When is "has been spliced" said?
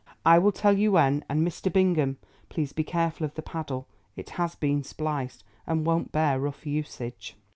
4.31-5.43